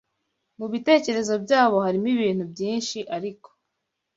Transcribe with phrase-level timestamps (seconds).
[0.59, 3.49] Mu bitekerezo byabo harimo ibintu byinshi ariko